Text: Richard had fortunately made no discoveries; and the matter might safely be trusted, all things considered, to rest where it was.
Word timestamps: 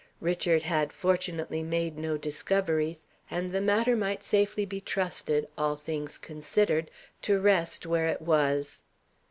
Richard 0.19 0.63
had 0.63 0.91
fortunately 0.91 1.61
made 1.61 1.95
no 1.95 2.17
discoveries; 2.17 3.05
and 3.29 3.51
the 3.51 3.61
matter 3.61 3.95
might 3.95 4.23
safely 4.23 4.65
be 4.65 4.81
trusted, 4.81 5.47
all 5.59 5.75
things 5.75 6.17
considered, 6.17 6.89
to 7.21 7.39
rest 7.39 7.85
where 7.85 8.07
it 8.07 8.19
was. 8.23 8.81